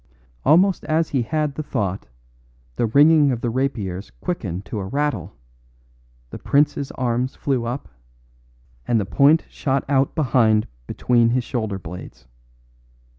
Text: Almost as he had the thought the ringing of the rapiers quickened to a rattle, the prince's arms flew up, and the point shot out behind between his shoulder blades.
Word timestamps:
Almost 0.43 0.83
as 0.85 1.09
he 1.09 1.21
had 1.21 1.53
the 1.53 1.61
thought 1.61 2.07
the 2.75 2.87
ringing 2.87 3.31
of 3.31 3.41
the 3.41 3.51
rapiers 3.51 4.09
quickened 4.19 4.65
to 4.65 4.79
a 4.79 4.87
rattle, 4.87 5.35
the 6.31 6.39
prince's 6.39 6.89
arms 6.93 7.35
flew 7.35 7.65
up, 7.65 7.87
and 8.87 8.99
the 8.99 9.05
point 9.05 9.45
shot 9.47 9.85
out 9.87 10.15
behind 10.15 10.65
between 10.87 11.29
his 11.29 11.43
shoulder 11.43 11.77
blades. 11.77 12.25